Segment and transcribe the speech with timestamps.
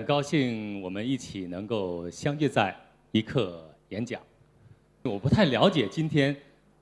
[0.00, 2.74] 很高兴我们一起能够相聚在
[3.12, 4.18] 一课演讲。
[5.02, 6.34] 我不太了解今天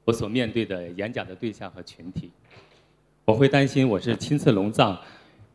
[0.04, 2.30] 我所面对的演讲的对象和群体，
[3.24, 4.96] 我会担心我是亲自龙藏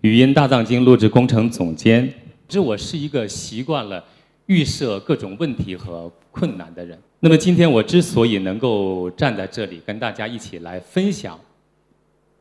[0.02, 2.14] 语音大藏经录制工程总监，
[2.50, 4.04] 这我是一个习惯了
[4.48, 7.02] 预设各种问题和困难的人。
[7.22, 11.40] 那么今天我之所以能够站在这里跟大家一起来分享，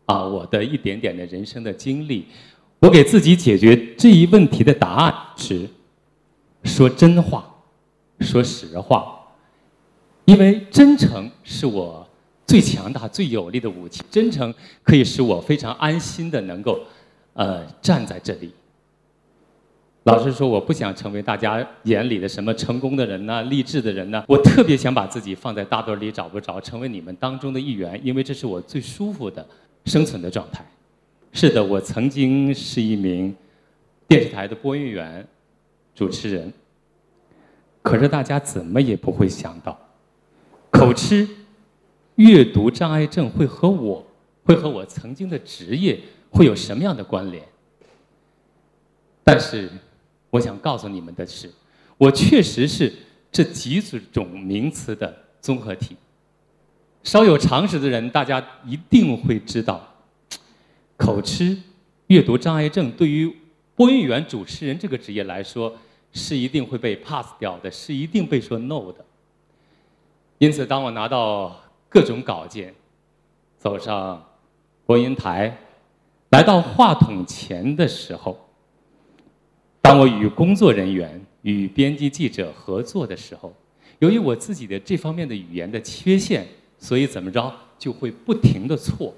[0.06, 2.26] 啊，我的一点点的人生的经历。
[2.82, 5.68] 我给自己解决这一问题的答案是：
[6.64, 7.48] 说真话，
[8.18, 9.20] 说实话。
[10.24, 12.04] 因为真诚是我
[12.44, 14.02] 最强大、最有力的武器。
[14.10, 16.80] 真诚可以使我非常安心的能够，
[17.34, 18.52] 呃，站在这里。
[20.02, 24.24] 老实说，我不想成为大家眼里的什么成功的人呐、励志的人呐。
[24.26, 29.46] 我特别想把自己放在大堆里找不着，成为你们当中的一员，因为这是我最舒服的
[29.84, 30.66] 生存的状态。
[31.32, 33.34] 是的，我曾经是一名
[34.06, 35.26] 电视台的播音员、
[35.94, 36.52] 主持人。
[37.80, 39.76] 可是大家怎么也不会想到，
[40.70, 41.26] 口吃、
[42.16, 44.06] 阅读障碍症会和我
[44.44, 45.98] 会和我曾经的职业
[46.30, 47.42] 会有什么样的关联？
[49.24, 49.70] 但是，
[50.30, 51.50] 我想告诉你们的是，
[51.96, 52.92] 我确实是
[53.32, 53.80] 这几
[54.12, 55.96] 种名词的综合体。
[57.02, 59.88] 稍有常识的人，大家一定会知道。
[61.02, 61.56] 口吃、
[62.06, 63.28] 阅读障碍症对于
[63.74, 65.76] 播音员、主持人这个职业来说，
[66.12, 69.04] 是一定会被 pass 掉的，是一定被说 no 的。
[70.38, 72.72] 因此，当我拿到各种稿件，
[73.58, 74.24] 走上
[74.86, 75.58] 播音台，
[76.30, 78.38] 来到话筒前的时候，
[79.80, 83.52] 当我与工作人员、与编辑记者合作的时候，
[83.98, 86.46] 由于我自己的这方面的语言的缺陷，
[86.78, 89.12] 所以怎么着就会不停的错，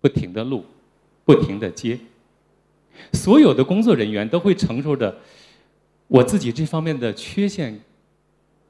[0.00, 0.64] 不停的录。
[1.28, 2.00] 不停的接，
[3.12, 5.14] 所有的工作人员都会承受着
[6.06, 7.78] 我自己这方面的缺陷，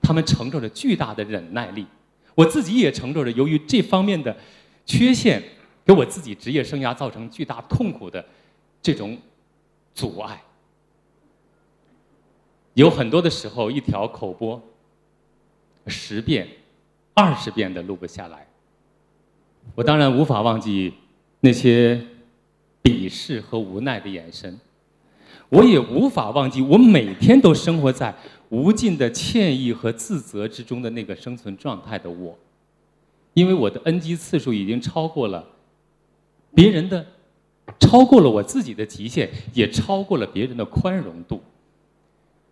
[0.02, 1.86] 他们承受着巨大的忍耐力，
[2.34, 4.36] 我自己也承受着由于这方面的
[4.84, 5.41] 缺陷
[5.86, 8.26] 给我自己职业生涯造成巨大痛苦的
[8.82, 9.16] 这种
[9.94, 10.42] 阻碍。
[12.75, 14.60] 有很多的时候，一条口播
[15.86, 16.48] 十遍、
[17.14, 18.48] 二十遍的录不下来，
[19.76, 20.94] 我当然无法忘记
[21.38, 22.04] 那些。
[23.08, 24.60] 鄙视和无奈的眼神，
[25.48, 28.14] 我也无法忘记我每天都生活在
[28.50, 32.36] 无尽的歉意和自责之中的那个生存状态的我，
[33.32, 35.42] 因为我的 NG 次数已经超过了
[36.54, 37.06] 别人的，
[37.78, 41.40] 超过了我自己的极限，也超过了别人的宽容度。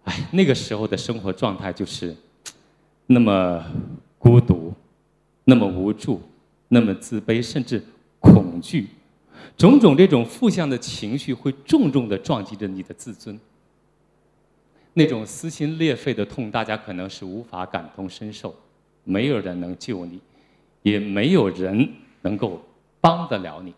[0.05, 2.17] 哎，那个时候的生活状态就是
[3.06, 3.62] 那么
[4.19, 4.73] 孤独，
[5.44, 6.23] 那么无助，
[6.69, 7.84] 那么自卑，甚至
[8.21, 8.88] 恐惧。
[9.57, 13.39] 种种这种负向的情绪会重重的撞击着你的自尊，
[14.95, 18.55] 那种撕心裂肺的痛，大家可能是无法感同身受，
[19.05, 20.21] 没有人能救你，
[20.83, 21.93] 也没有人
[22.23, 22.62] 能够
[23.01, 23.75] 帮得了你。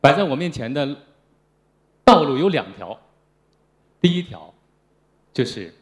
[0.00, 0.96] 摆在我面前的
[2.04, 2.98] 道路有两条，
[4.00, 4.52] 第一条
[5.32, 5.72] 就是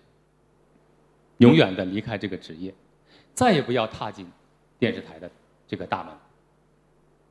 [1.39, 2.73] 永远的离开这个职业，
[3.35, 4.27] 再也不要踏进
[4.79, 5.31] 电视台的
[5.67, 6.15] 这个大门。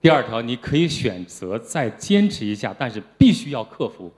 [0.01, 4.11] 第二条，你可以选择再坚持一下，但是必须要克服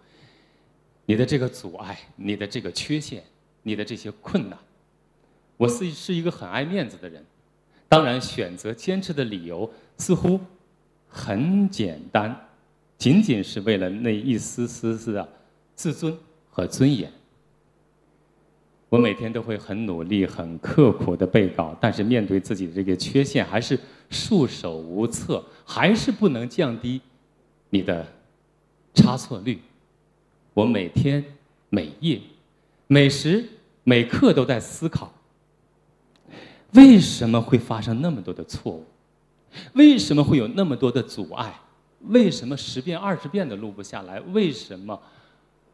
[1.05, 3.21] 你的这个阻碍、你的这个缺陷、
[3.63, 4.57] 你的这些困难。
[5.57, 7.23] 我是是一个很爱面子的人，
[7.89, 10.39] 当然选择坚持的理由似乎
[11.09, 12.33] 很简单，
[12.97, 15.29] 仅仅是为了那一丝丝丝的
[15.75, 16.17] 自尊
[16.50, 17.11] 和尊严。
[18.94, 23.76] 我每天都会很努力、很刻苦的背稿，但是面对自己的这个缺陷，还是
[24.12, 27.02] 束手无策，还是不能降低
[27.72, 28.06] 你的
[28.94, 29.59] 差错率。
[30.54, 31.26] 我每天、
[31.72, 32.22] 每夜、
[32.86, 33.44] 每时
[33.84, 35.12] 每刻都在思考：
[36.74, 38.86] 为什么会发生那么多的错误？
[39.74, 41.60] 为什么会有那么多的阻碍？
[42.01, 44.22] 为什么十遍、二十遍的录不下来？
[44.22, 45.01] 为什么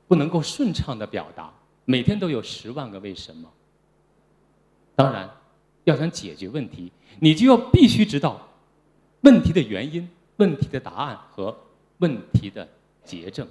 [0.08, 1.52] 不能够顺畅的表达？
[1.90, 3.50] 每天都有十万个为什么。
[4.96, 5.28] 当然，
[5.86, 8.48] 要想解决问题，你就要必须知道
[9.22, 10.08] 问题的原因、
[10.38, 11.58] 问题的答案和
[11.98, 12.68] 问题的
[13.04, 13.48] 结症。《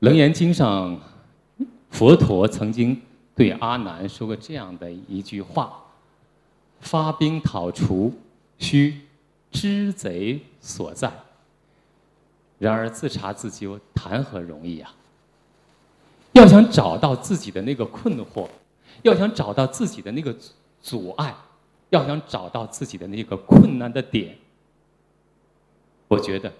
[0.00, 1.00] 楞严经》上，
[1.88, 3.00] 佛陀曾经
[3.34, 5.82] 对阿难说过这样的一句话
[6.80, 8.12] ：“发兵讨除，
[8.58, 9.00] 须
[9.50, 11.10] 知贼所在。
[12.58, 14.94] 然而自查自纠，谈何容易啊！”
[16.32, 18.48] 要想找到自己的那个困惑，
[19.02, 20.34] 要想找到自己的那个
[20.80, 21.34] 阻碍，
[21.90, 24.36] 要想找到自己的那个困难的点，
[26.08, 26.52] 我觉得，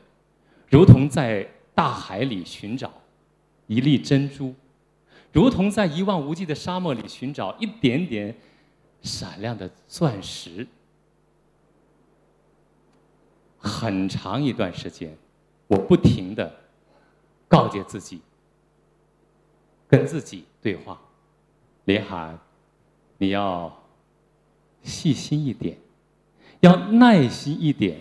[0.69, 2.93] 如同在大海里寻找
[3.67, 4.55] 一粒珍珠，
[5.33, 8.37] 如同在一望无际的沙漠里寻找一点点
[9.03, 10.67] 闪亮的钻石。
[13.63, 15.17] 很长一段时间，
[15.67, 16.51] 我不停的
[17.47, 18.21] 告诫自己，
[19.91, 20.99] 跟自己对话：
[21.85, 22.39] 林涵，
[23.19, 23.83] 你要
[24.83, 25.77] 细心一点，
[26.61, 27.99] 要耐心一点，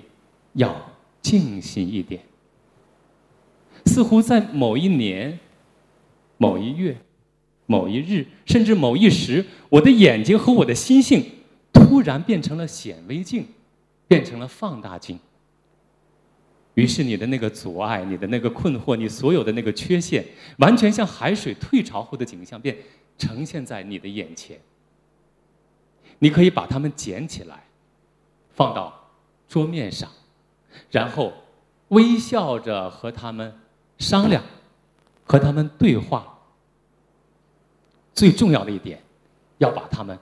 [0.53, 0.91] 要
[1.21, 2.21] 静心一点。
[3.86, 5.39] 似乎在某一年。
[6.41, 6.97] 某一月、
[7.65, 11.21] 某一日，甚至某一时，我的眼睛和我的心性
[11.74, 13.45] 突然变成了显微镜，
[14.07, 15.19] 变成了放大镜。
[16.75, 20.25] 于是，你的那个阻碍，你的那个困惑，你所有的那个缺陷，
[20.57, 22.77] 完全像海水退潮后的景象，便
[23.18, 24.60] 呈现在你的眼前。
[26.19, 27.63] 你可以把它们捡起来，
[28.51, 29.10] 放到
[29.48, 30.10] 桌面上，
[30.92, 31.33] 然后
[31.89, 33.54] 微笑着和他们
[33.98, 34.44] 商量。
[35.31, 36.39] 和他们对话，
[38.16, 39.00] 最重要的一点，
[39.60, 40.18] 要把他们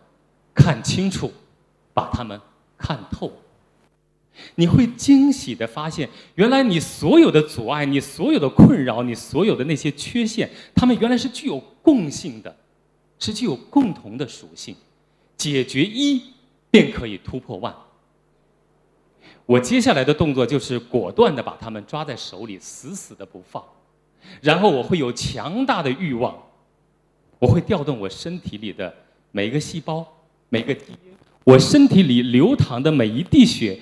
[0.53, 1.31] 看清楚，
[1.93, 2.37] 把他们
[2.77, 3.31] 看透。
[4.55, 12.55] 你会惊喜的发现，原来你所有的阻碍、你所有的困扰、你所有的那些缺陷，他们原来是具有共性的，
[13.19, 14.75] 是具有共同的属性。
[15.35, 16.21] 解决一，
[16.71, 17.73] 便可以突破万。
[19.45, 23.63] 我接下来的动作就是果断的把他们抓在手里，死死的不放。
[24.41, 26.35] 然后我会有强大的欲望，
[27.39, 28.93] 我会调动我身体里的
[29.31, 30.05] 每一个细胞、
[30.49, 30.75] 每个
[31.43, 33.79] 我身体里流淌的每一滴血，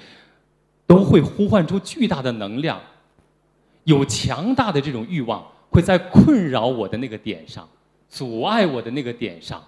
[0.88, 2.82] 都会呼唤出巨大的能量。
[3.84, 7.70] 有强大的这种欲望，会在困扰我的那个点上、
[8.10, 9.64] 阻碍我的那个点上，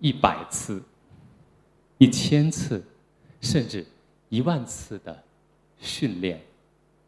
[0.00, 0.82] 一百次、
[1.98, 2.84] 一千次，
[3.40, 3.86] 甚至
[4.30, 5.22] 一万次的
[5.78, 6.42] 训练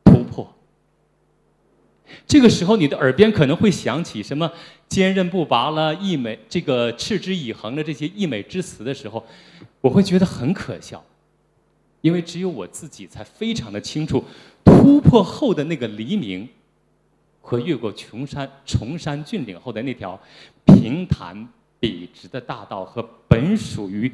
[0.04, 0.48] 突破。
[2.24, 4.48] 这个时候，你的耳边可能会响起什么
[4.88, 9.26] “坚韧不拔”了、“一美”这个“持之以恒”的这些溢美之词的时候，
[9.80, 11.04] 我会觉得很可笑，
[12.06, 14.22] 因为只有我自己才非常的清楚，
[14.64, 16.48] 突破后的那个黎明，
[17.40, 20.16] 和越过穷山崇山峻岭后的那条
[20.64, 21.48] 平坦
[21.80, 24.12] 笔直的大道，和本属于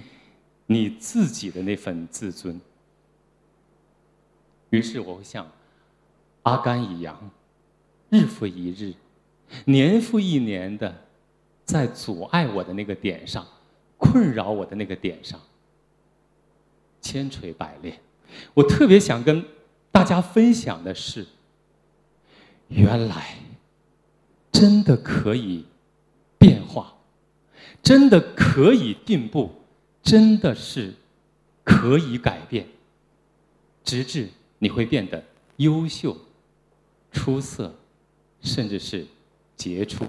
[0.65, 2.59] 你自己的那份自尊。
[4.71, 5.47] 于是，我会像
[6.45, 7.31] 阿甘一样。
[8.09, 8.95] 日复一日，
[9.67, 11.05] 年复一年的，
[11.67, 13.47] 在阻碍我的那个点上，
[13.99, 15.39] 困扰我的那个点上，
[17.03, 17.99] 千锤百炼。
[18.55, 19.45] 我特别想跟
[19.91, 21.27] 大家分享的是，
[22.69, 23.37] 原来
[24.51, 25.67] 真的可以
[26.39, 26.95] 变化，
[27.83, 29.51] 真的可以进步，
[30.03, 30.95] 真的是
[31.63, 32.67] 可以改变，
[33.85, 35.23] 直至你会变得
[35.57, 36.17] 优秀、
[37.13, 37.75] 出色。
[38.45, 39.07] 甚至是
[39.57, 40.05] 杰出，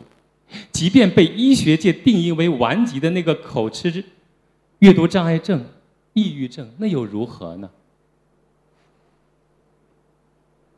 [0.71, 4.03] 即便被医学界定义为顽疾的那个口吃
[4.79, 5.63] 阅读障碍症、
[6.13, 7.69] 抑郁症，那又如何呢？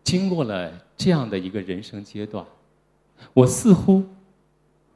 [0.03, 2.45] 经过了这样的一个人生阶段，
[3.33, 4.03] 我似乎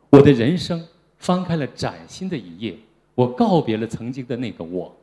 [0.09, 0.87] 我的人生
[1.17, 2.77] 翻开了崭新的一页，
[3.15, 4.95] 我告别了曾经的那个我。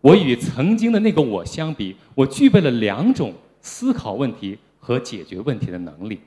[0.00, 6.20] 我与曾经的那个我相比，我具备了两种思考问题和解决问题的能力。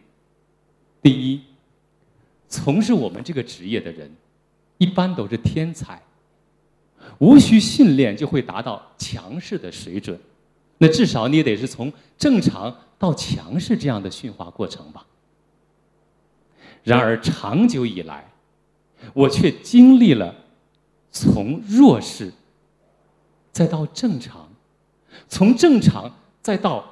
[1.02, 1.42] 第一，
[2.48, 4.14] 从事我们这个职业的人，
[4.78, 6.02] 一般都是天才，
[7.22, 10.20] 无需训练就会达到强势的水准。
[10.80, 15.06] 那至少你也得是从正常到强势这样的驯化过程吧。
[16.84, 18.28] 然而长久以来，
[19.14, 20.34] 我却经历了
[21.12, 22.34] 从弱势
[23.52, 24.50] 再到正常，
[25.28, 26.12] 从正常
[26.42, 26.84] 再到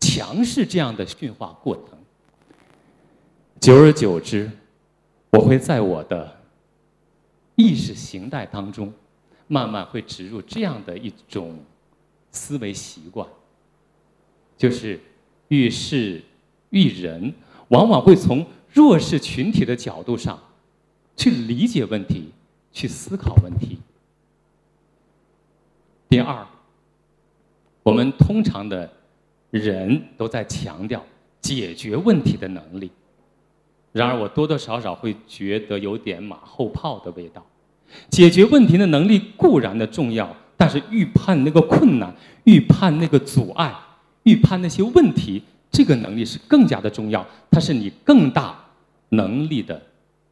[0.00, 1.96] 强势这样的驯化过程。
[3.60, 4.50] 久而久之，
[5.30, 6.36] 我会在我的
[7.54, 8.92] 意识形态当中，
[9.48, 11.58] 慢慢会植入这样的一种
[12.30, 13.26] 思维习惯，
[14.56, 15.00] 就是
[15.48, 16.22] 遇事
[16.70, 17.34] 遇人，
[17.68, 20.38] 往往会从弱势群体的角度上
[21.16, 22.30] 去理解问题，
[22.70, 23.78] 去思考问题。
[26.08, 26.46] 第二，
[27.82, 28.90] 我们通常的
[29.50, 31.04] 人都在强调
[31.40, 32.90] 解决问题的能力。
[33.92, 37.44] 然而，我多多少少会觉得有点马后炮的味道。
[38.10, 42.14] 解决问题的能力固然的重要，但是预判那个困难、
[42.44, 43.74] 预判那个阻碍、
[44.22, 47.26] 预判那些问题，这个能力是更加的重要。
[47.50, 48.58] 它是你更大
[49.10, 49.80] 能力的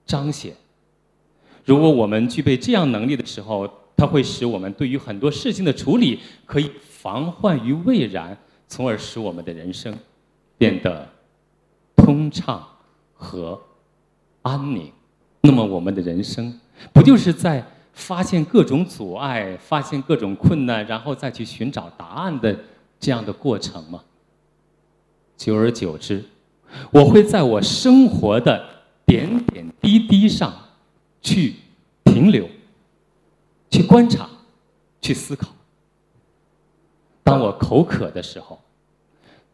[0.04, 0.52] 彰显。
[1.64, 8.36] 如果我们具备这样能力的时候，它会使我们对于很多事情的处理可以防患于未然，
[8.68, 9.92] 从而使我们的人生
[10.56, 11.08] 变得
[11.96, 12.64] 通畅。
[13.18, 13.58] 和
[14.42, 14.92] 安宁。
[15.40, 16.60] 那么我们的人生
[16.92, 22.59] 不就是在发现各种阻碍、发现各种困难，然后再去寻找答案的
[23.00, 24.02] 这样的过程吗？
[25.37, 26.25] 久而久之，
[26.90, 28.64] 我会在我生活的
[29.04, 30.52] 点点滴滴上
[31.21, 31.56] 去
[32.04, 32.49] 停留、
[33.71, 34.28] 去观察、
[35.00, 35.49] 去思考。
[37.23, 38.59] 当我口渴的时候，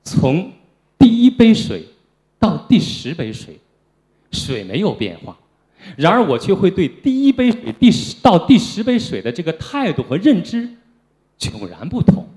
[0.05, 0.53] 从
[0.99, 1.87] 第一杯水
[2.39, 3.59] 到第十杯水，
[4.31, 5.37] 水没有变化。
[5.97, 10.69] 然而，我却会对第一杯水、第十到第十杯水的这个态度和认知
[11.39, 12.29] 迥然不同。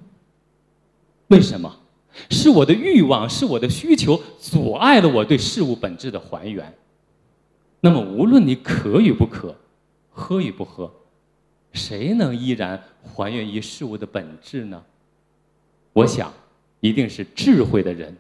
[1.28, 1.80] 为什么？
[2.30, 6.74] 是我的欲望，是我的需求阻碍了我对事物本质的还原。
[7.82, 9.54] 那么，无论你渴与不渴，
[10.12, 10.90] 喝与不喝，
[11.74, 14.82] 谁能依然还原于事物的本质呢？
[15.92, 16.34] 我想，
[16.80, 18.16] 一定是智慧的人，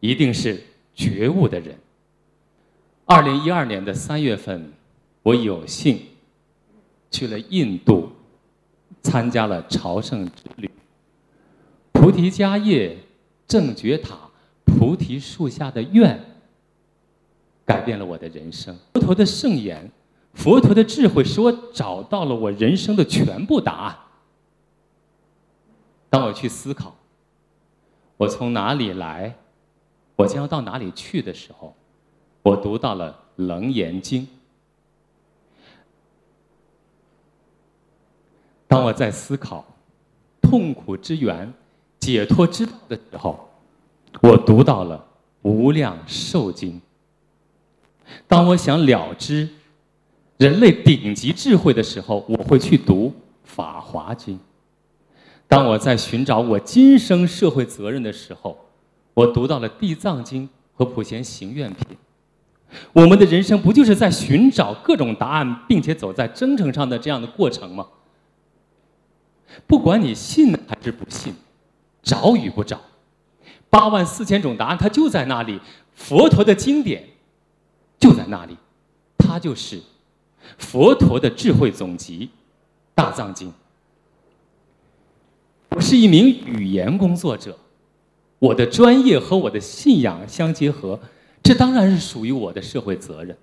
[0.00, 0.62] 一定是
[0.94, 1.78] 觉悟的人。
[3.06, 4.72] 二零一二年的三月份，
[5.22, 6.00] 我有幸
[7.10, 8.10] 去了印度，
[9.02, 10.70] 参加了朝圣之旅。
[11.92, 12.96] 菩提迦叶
[13.46, 14.18] 正觉塔
[14.64, 16.18] 菩提树下的愿，
[17.66, 18.74] 改变了我的人生。
[18.94, 19.90] 佛陀的圣言，
[20.32, 23.98] 佛陀的智慧，使我找到了我人生的全部答案。
[26.08, 26.96] 当我去思考，
[28.16, 29.34] 我从哪里来，
[30.16, 31.76] 我将要到哪里去的时候。
[32.44, 33.10] 我读到了
[33.46, 34.22] 《楞严经》。
[38.68, 39.64] 当我在思考
[40.42, 41.50] 痛苦之源、
[41.98, 43.48] 解脱之道的时候，
[44.20, 44.98] 我读到了
[45.48, 46.72] 《无量寿经》。
[48.28, 49.48] 当我想了知
[50.36, 53.08] 人类顶级智慧的时候，我会去读
[53.44, 54.36] 《法华经》。
[55.48, 58.66] 当我在寻找我今生社会责任的时候，
[59.14, 61.86] 我读到了《地藏经》和《普贤行愿品》。
[62.92, 67.86] 我们的人生不就是在寻找各种答案，并且走在征程上的这样的过程吗？
[69.66, 71.32] 不管你信还是不信，
[72.02, 72.80] 找与不找，
[73.70, 75.60] 八万四千种答案它就在那里。
[75.94, 77.04] 佛陀的经典
[78.00, 78.56] 就在那里，
[79.16, 79.80] 它就是
[80.58, 82.26] 佛陀的智慧总集
[82.96, 83.48] 《大藏经》。
[85.70, 87.56] 我是一名语言工作者，
[88.40, 90.98] 我的专业和我的信仰相结合。
[91.44, 93.36] 这当然是属于我的社会责任。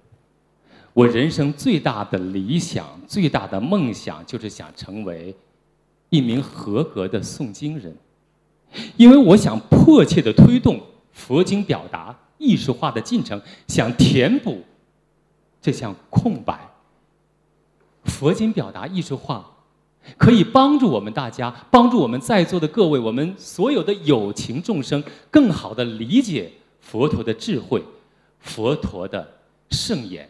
[0.91, 5.33] 我人生最大的理想、最大的梦想，就是想成为
[6.09, 7.95] 一名合格的诵经人，
[8.97, 10.81] 因为我想迫切的推动
[11.13, 14.63] 佛经表达艺术化的进程，想填补
[15.61, 16.69] 这项空白。
[18.03, 19.45] 佛经表达艺术化，
[20.17, 26.51] 可以帮助我们大家，帮助我们在座的各位，我们所有的有情众生，更好的理解。
[26.81, 27.81] 佛陀的智慧，
[28.39, 30.29] 佛陀的圣言，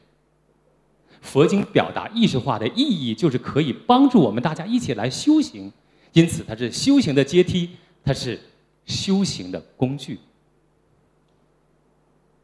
[1.22, 5.72] 佛经表达艺术化的意义，就是可以帮助我们大家一起来修行。
[6.14, 7.70] 因此，它是修行的阶梯，
[8.04, 8.40] 它是
[8.86, 10.20] 修行的工具。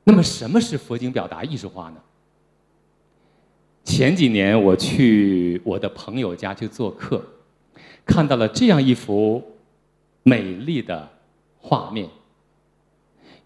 [0.05, 1.97] 那么，什么是佛经表达艺术化呢？
[3.83, 7.23] 前几年我去我的朋友家去做客，
[8.05, 9.43] 看到了这样一幅
[10.23, 11.09] 美丽的
[11.57, 12.09] 画面。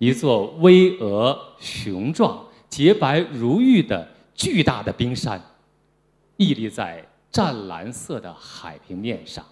[0.02, 5.40] 一座巍峨雄壮、洁白如玉的巨大的冰山，
[6.38, 9.46] 屹立在湛蓝色的海平面上。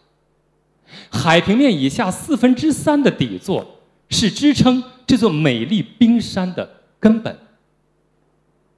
[1.11, 3.63] 海平面以下四分之三的底座
[4.09, 6.67] 是支撑这座美丽冰山的
[6.99, 7.37] 根本。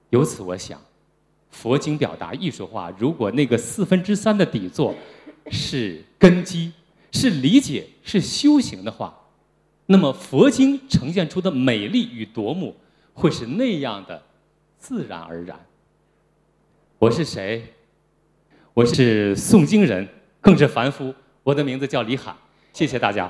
[0.09, 0.77] 由此我想，
[1.51, 4.93] 佛经表达艺术化，如果那个四分之三的底座
[5.49, 6.73] 是根基、
[7.13, 9.17] 是理解、是修行的话。
[9.91, 12.77] 那么佛经呈现出的美丽与夺目，
[13.13, 14.23] 会是那样的
[14.77, 15.59] 自然而然。
[16.97, 17.61] 我是谁？
[18.73, 20.07] 我是诵经人，
[20.39, 21.13] 更是凡夫。
[21.43, 22.33] 我的名字叫李海。
[22.71, 23.29] 谢谢大家。